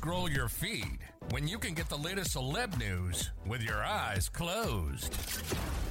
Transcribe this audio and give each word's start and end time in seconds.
Scroll 0.00 0.30
your 0.30 0.48
feed 0.48 0.98
when 1.28 1.46
you 1.46 1.58
can 1.58 1.74
get 1.74 1.86
the 1.90 1.98
latest 1.98 2.34
celeb 2.34 2.74
news 2.78 3.28
with 3.46 3.60
your 3.60 3.84
eyes 3.84 4.30
closed? 4.30 5.14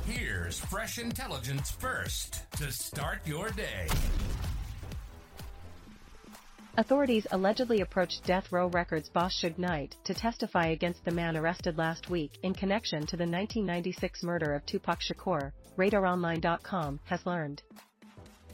Here's 0.08 0.58
fresh 0.58 0.98
intelligence 0.98 1.70
first 1.70 2.52
to 2.54 2.72
start 2.72 3.20
your 3.28 3.52
day. 3.52 3.88
Authorities 6.76 7.28
allegedly 7.30 7.82
approached 7.82 8.24
Death 8.24 8.52
Row 8.52 8.70
Records 8.70 9.10
boss 9.10 9.40
Suge 9.40 9.60
Knight 9.60 9.96
to 10.06 10.16
testify 10.16 10.70
against 10.70 11.06
the 11.06 11.12
man 11.12 11.38
arrested 11.38 11.78
last 11.78 12.10
week 12.10 12.32
in 12.42 12.56
connection 12.56 13.06
to 13.06 13.16
the 13.16 13.28
1996 13.28 14.24
murder 14.24 14.56
of 14.56 14.66
Tupac 14.66 15.02
Shakur, 15.02 15.52
RadarOnline.com 15.78 17.00
has 17.04 17.24
learned. 17.28 17.62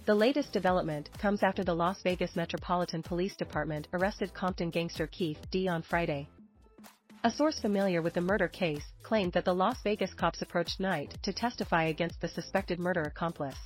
The 0.06 0.14
latest 0.14 0.54
development 0.54 1.10
comes 1.18 1.42
after 1.42 1.64
the 1.64 1.74
Las 1.74 2.04
Vegas 2.04 2.36
Metropolitan 2.36 3.02
Police 3.02 3.36
Department 3.36 3.88
arrested 3.92 4.36
Compton 4.36 4.70
gangster 4.70 5.08
Keefe 5.08 5.40
D 5.50 5.68
on 5.68 5.82
Friday. 5.82 6.30
A 7.24 7.32
source 7.32 7.60
familiar 7.60 8.04
with 8.04 8.14
the 8.14 8.22
murder 8.22 8.48
case 8.48 8.86
claimed 9.02 9.34
that 9.34 9.46
the 9.46 9.56
Las 9.56 9.82
Vegas 9.84 10.14
cops 10.14 10.44
approached 10.44 10.80
Knight 10.80 11.18
to 11.24 11.34
testify 11.34 11.86
against 11.86 12.22
the 12.22 12.28
suspected 12.28 12.78
murder 12.78 13.02
accomplice. 13.02 13.58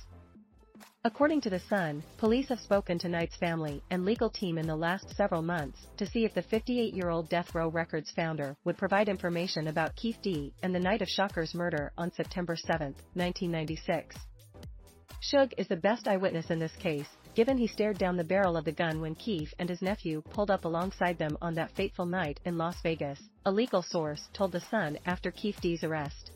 According 1.04 1.42
to 1.42 1.50
The 1.50 1.60
Sun, 1.60 2.02
police 2.16 2.48
have 2.48 2.60
spoken 2.60 2.98
to 3.00 3.08
Knight's 3.10 3.36
family 3.36 3.82
and 3.90 4.06
legal 4.06 4.30
team 4.30 4.56
in 4.56 4.66
the 4.66 4.74
last 4.74 5.14
several 5.14 5.42
months 5.42 5.88
to 5.98 6.06
see 6.06 6.24
if 6.24 6.32
the 6.32 6.42
58-year-old 6.42 7.28
Death 7.28 7.54
Row 7.54 7.68
Records 7.68 8.12
founder 8.12 8.56
would 8.64 8.78
provide 8.78 9.10
information 9.10 9.66
about 9.66 9.94
Keefe 9.94 10.22
D 10.22 10.54
and 10.62 10.74
the 10.74 10.80
night 10.80 11.02
of 11.02 11.08
Shakur's 11.08 11.54
murder 11.54 11.92
on 11.98 12.10
September 12.12 12.56
7, 12.56 12.94
1996. 13.12 14.16
Suge 15.20 15.52
is 15.58 15.68
the 15.68 15.76
best 15.76 16.08
eyewitness 16.08 16.50
in 16.50 16.58
this 16.58 16.74
case, 16.76 17.08
given 17.34 17.58
he 17.58 17.66
stared 17.66 17.98
down 17.98 18.16
the 18.16 18.24
barrel 18.24 18.56
of 18.56 18.64
the 18.64 18.72
gun 18.72 19.02
when 19.02 19.14
Keefe 19.14 19.52
and 19.58 19.68
his 19.68 19.82
nephew 19.82 20.22
pulled 20.22 20.50
up 20.50 20.64
alongside 20.64 21.18
them 21.18 21.36
on 21.42 21.54
that 21.54 21.72
fateful 21.72 22.06
night 22.06 22.40
in 22.46 22.56
Las 22.56 22.80
Vegas, 22.82 23.20
a 23.44 23.52
legal 23.52 23.82
source 23.82 24.28
told 24.32 24.52
The 24.52 24.60
Sun 24.60 24.98
after 25.04 25.30
Keefe 25.30 25.60
D's 25.60 25.84
arrest. 25.84 26.30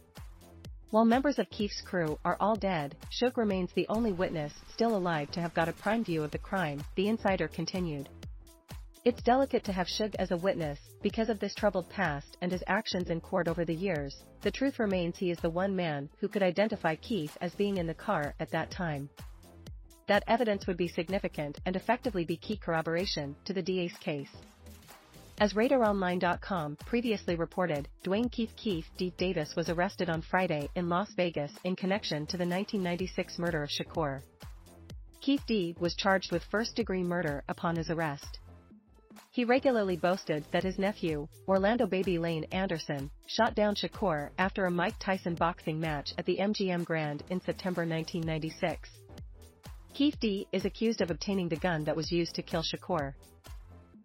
While 0.91 1.07
members 1.07 1.39
of 1.39 1.49
Keefe's 1.49 1.81
crew 1.81 2.19
are 2.27 2.37
all 2.39 2.57
dead, 2.57 2.95
Suge 3.11 3.39
remains 3.39 3.73
the 3.73 3.89
only 3.89 4.12
witness 4.12 4.53
still 4.71 4.95
alive 4.95 5.31
to 5.31 5.41
have 5.41 5.55
got 5.55 5.71
a 5.71 5.73
prime 5.73 6.05
view 6.05 6.23
of 6.23 6.31
the 6.31 6.39
crime, 6.39 6.85
the 6.95 7.09
insider 7.09 7.49
continued. 7.49 8.11
It's 9.07 9.23
delicate 9.23 9.65
to 9.65 9.73
have 9.73 9.87
Suge 9.87 10.15
as 10.19 10.31
a 10.31 10.37
witness, 10.37 10.79
because 11.05 11.28
of 11.28 11.38
this 11.38 11.55
troubled 11.55 11.86
past 11.91 12.38
and 12.41 12.50
his 12.50 12.64
actions 12.66 13.10
in 13.10 13.20
court 13.20 13.47
over 13.47 13.62
the 13.66 13.74
years, 13.74 14.22
the 14.41 14.50
truth 14.50 14.78
remains 14.78 15.19
he 15.19 15.30
is 15.30 15.36
the 15.41 15.50
one 15.50 15.77
man 15.77 16.08
who 16.19 16.27
could 16.27 16.42
identify 16.42 16.97
Keefe 16.97 17.36
as 17.42 17.55
being 17.56 17.77
in 17.77 17.86
the 17.86 17.92
car 17.92 18.34
at 18.41 18.50
that 18.52 18.70
time. 18.70 19.10
That 20.08 20.25
evidence 20.27 20.66
would 20.66 20.78
be 20.78 20.88
significant 20.88 21.58
and 21.66 21.77
effectively 21.77 22.25
be 22.25 22.38
key 22.38 22.56
corroboration 22.56 23.36
to 23.44 23.52
the 23.52 23.60
DA's 23.60 23.92
case. 23.98 24.30
As 25.38 25.52
RadarOnline.com 25.52 26.77
previously 26.86 27.36
reported, 27.36 27.86
Duane 28.03 28.31
Keith 28.31 28.56
Keefe 28.56 28.88
D. 28.97 29.12
Davis 29.19 29.54
was 29.54 29.69
arrested 29.69 30.09
on 30.09 30.22
Friday 30.22 30.70
in 30.75 30.88
Las 30.88 31.12
Vegas 31.19 31.53
in 31.64 31.76
connection 31.76 32.25
to 32.28 32.38
the 32.38 32.47
1996 32.47 33.38
murder 33.38 33.62
of 33.62 33.69
Shakur. 33.69 34.22
Keefe 35.20 35.44
D. 35.47 35.76
was 35.78 35.94
charged 35.97 36.32
with 36.32 36.44
first-degree 36.44 37.03
murder 37.03 37.44
upon 37.47 37.76
his 37.76 37.91
arrest. 37.91 38.38
He 39.30 39.44
regularly 39.44 39.97
boasted 39.97 40.44
that 40.52 40.62
his 40.62 40.78
nephew, 40.78 41.28
Orlando 41.48 41.86
Baby 41.86 42.19
Lane 42.19 42.44
Anderson, 42.52 43.10
shot 43.26 43.54
down 43.54 43.75
Shakur 43.75 44.30
after 44.38 44.66
a 44.66 44.70
Mike 44.70 44.98
Tyson 44.98 45.34
boxing 45.34 45.80
match 45.80 46.12
at 46.19 46.25
the 46.25 46.38
MGM 46.38 46.84
Grand 46.84 47.22
in 47.30 47.41
September 47.41 47.82
1996. 47.82 48.91
Keefe 49.92 50.19
D. 50.20 50.48
is 50.52 50.64
accused 50.64 51.00
of 51.00 51.10
obtaining 51.10 51.48
the 51.48 51.56
gun 51.56 51.84
that 51.84 51.97
was 51.97 52.10
used 52.10 52.34
to 52.34 52.42
kill 52.42 52.62
Shakur. 52.62 53.14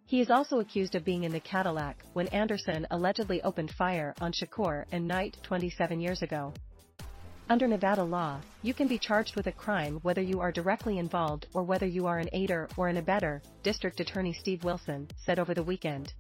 He 0.05 0.21
is 0.21 0.31
also 0.31 0.59
accused 0.59 0.95
of 0.95 1.05
being 1.05 1.23
in 1.23 1.31
the 1.31 1.39
Cadillac 1.39 2.03
when 2.13 2.27
Anderson 2.29 2.87
allegedly 2.89 3.41
opened 3.43 3.71
fire 3.71 4.15
on 4.19 4.31
Shakur 4.31 4.85
and 4.91 5.07
Knight 5.07 5.37
27 5.43 5.99
years 5.99 6.21
ago. 6.23 6.53
Under 7.51 7.67
Nevada 7.67 8.03
law, 8.03 8.39
you 8.61 8.75
can 8.75 8.87
be 8.87 8.99
charged 8.99 9.35
with 9.35 9.47
a 9.47 9.51
crime 9.51 9.97
whether 10.03 10.21
you 10.21 10.39
are 10.39 10.51
directly 10.51 10.99
involved 10.99 11.47
or 11.55 11.63
whether 11.63 11.87
you 11.87 12.05
are 12.05 12.19
an 12.19 12.29
aider 12.31 12.69
or 12.77 12.89
an 12.89 12.97
abettor, 12.97 13.41
District 13.63 13.99
Attorney 13.99 14.33
Steve 14.33 14.63
Wilson 14.63 15.07
said 15.25 15.39
over 15.39 15.55
the 15.55 15.63
weekend. 15.63 16.13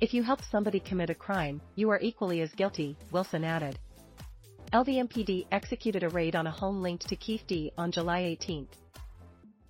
If 0.00 0.14
you 0.14 0.22
help 0.22 0.40
somebody 0.42 0.80
commit 0.80 1.10
a 1.10 1.14
crime, 1.14 1.60
you 1.74 1.90
are 1.90 2.00
equally 2.00 2.40
as 2.40 2.54
guilty, 2.54 2.96
Wilson 3.10 3.44
added. 3.44 3.78
LVMPD 4.72 5.46
executed 5.52 6.04
a 6.04 6.08
raid 6.08 6.34
on 6.34 6.46
a 6.46 6.50
home 6.50 6.80
linked 6.80 7.06
to 7.08 7.16
Keefe 7.16 7.46
D 7.46 7.70
on 7.76 7.92
July 7.92 8.20
18. 8.20 8.66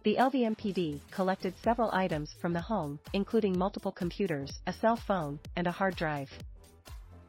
The 0.05 0.15
LVMPD 0.21 1.01
collected 1.11 1.53
several 1.65 1.91
items 1.93 2.33
from 2.41 2.53
the 2.53 2.61
home, 2.61 3.01
including 3.13 3.59
multiple 3.59 3.91
computers, 3.91 4.61
a 4.69 4.73
cell 4.73 4.95
phone, 4.95 5.41
and 5.57 5.67
a 5.67 5.73
hard 5.73 5.97
drive. 5.97 6.31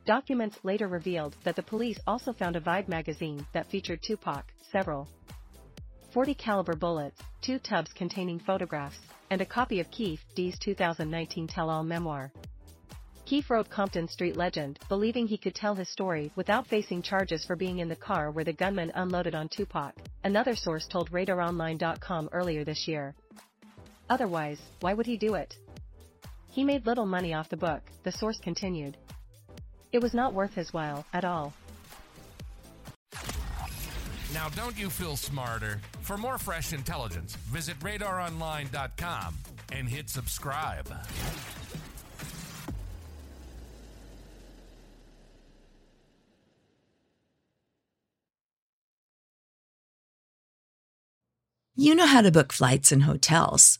Documents 0.05 0.57
later 0.63 0.87
revealed 0.87 1.35
that 1.43 1.55
the 1.55 1.61
police 1.61 1.99
also 2.07 2.33
found 2.33 2.55
a 2.55 2.61
Vibe 2.61 2.87
magazine 2.87 3.45
that 3.53 3.67
featured 3.67 4.01
Tupac, 4.01 4.45
several 4.71 5.07
40 6.11 6.33
caliber 6.33 6.75
bullets, 6.75 7.21
two 7.41 7.59
tubs 7.59 7.93
containing 7.93 8.39
photographs, 8.39 8.99
and 9.29 9.41
a 9.41 9.45
copy 9.45 9.79
of 9.79 9.91
Keefe 9.91 10.25
D's 10.35 10.57
2019 10.59 11.47
tell-all 11.47 11.83
memoir. 11.83 12.31
Keefe 13.25 13.49
wrote 13.51 13.69
Compton 13.69 14.07
Street 14.07 14.35
legend, 14.35 14.79
believing 14.89 15.27
he 15.27 15.37
could 15.37 15.55
tell 15.55 15.75
his 15.75 15.87
story 15.87 16.31
without 16.35 16.67
facing 16.67 17.03
charges 17.03 17.45
for 17.45 17.55
being 17.55 17.77
in 17.77 17.87
the 17.87 17.95
car 17.95 18.31
where 18.31 18.43
the 18.43 18.51
gunman 18.51 18.91
unloaded 18.95 19.35
on 19.35 19.47
Tupac, 19.47 19.93
another 20.23 20.55
source 20.55 20.87
told 20.87 21.11
RadarOnline.com 21.11 22.29
earlier 22.33 22.65
this 22.65 22.87
year. 22.87 23.15
Otherwise, 24.09 24.59
why 24.81 24.93
would 24.93 25.05
he 25.05 25.15
do 25.15 25.35
it? 25.35 25.55
He 26.49 26.63
made 26.63 26.87
little 26.87 27.05
money 27.05 27.33
off 27.33 27.49
the 27.49 27.55
book, 27.55 27.83
the 28.03 28.11
source 28.11 28.39
continued. 28.39 28.97
It 29.91 30.01
was 30.01 30.13
not 30.13 30.33
worth 30.33 30.53
his 30.53 30.73
while, 30.73 31.05
at 31.13 31.25
all. 31.25 31.53
Now, 34.33 34.47
don't 34.49 34.77
you 34.79 34.89
feel 34.89 35.17
smarter? 35.17 35.81
For 36.01 36.17
more 36.17 36.37
fresh 36.37 36.71
intelligence, 36.71 37.35
visit 37.35 37.77
radaronline.com 37.79 39.35
and 39.73 39.89
hit 39.89 40.09
subscribe. 40.09 40.87
You 51.75 51.95
know 51.95 52.05
how 52.05 52.21
to 52.21 52.31
book 52.31 52.53
flights 52.53 52.91
and 52.91 53.03
hotels. 53.03 53.79